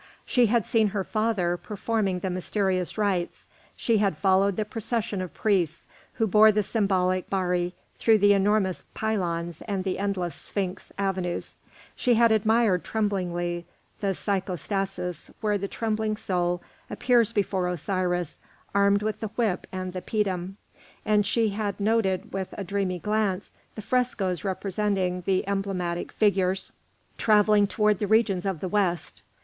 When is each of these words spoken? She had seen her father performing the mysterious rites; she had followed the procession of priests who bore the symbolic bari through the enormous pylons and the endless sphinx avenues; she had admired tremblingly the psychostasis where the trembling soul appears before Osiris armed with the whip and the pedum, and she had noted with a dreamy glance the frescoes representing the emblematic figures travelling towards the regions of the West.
She 0.25 0.47
had 0.47 0.65
seen 0.65 0.87
her 0.87 1.03
father 1.03 1.57
performing 1.57 2.21
the 2.21 2.31
mysterious 2.31 2.97
rites; 2.97 3.47
she 3.75 3.99
had 3.99 4.17
followed 4.17 4.55
the 4.55 4.65
procession 4.65 5.21
of 5.21 5.31
priests 5.31 5.87
who 6.13 6.25
bore 6.25 6.51
the 6.51 6.63
symbolic 6.63 7.29
bari 7.29 7.75
through 7.99 8.17
the 8.17 8.33
enormous 8.33 8.83
pylons 8.95 9.61
and 9.67 9.83
the 9.83 9.99
endless 9.99 10.33
sphinx 10.33 10.91
avenues; 10.97 11.59
she 11.95 12.15
had 12.15 12.31
admired 12.31 12.83
tremblingly 12.83 13.67
the 13.99 14.15
psychostasis 14.15 15.29
where 15.39 15.59
the 15.59 15.67
trembling 15.67 16.17
soul 16.17 16.63
appears 16.89 17.31
before 17.31 17.67
Osiris 17.67 18.39
armed 18.73 19.03
with 19.03 19.19
the 19.19 19.27
whip 19.35 19.67
and 19.71 19.93
the 19.93 20.01
pedum, 20.01 20.57
and 21.05 21.27
she 21.27 21.49
had 21.49 21.79
noted 21.79 22.33
with 22.33 22.47
a 22.53 22.63
dreamy 22.63 22.97
glance 22.97 23.53
the 23.75 23.83
frescoes 23.83 24.43
representing 24.43 25.21
the 25.27 25.47
emblematic 25.47 26.11
figures 26.11 26.71
travelling 27.19 27.67
towards 27.67 27.99
the 27.99 28.07
regions 28.07 28.47
of 28.47 28.61
the 28.61 28.67
West. 28.67 29.21